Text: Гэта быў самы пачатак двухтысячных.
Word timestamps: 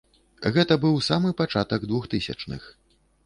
Гэта 0.55 0.77
быў 0.85 0.95
самы 1.09 1.33
пачатак 1.43 1.85
двухтысячных. 1.91 2.63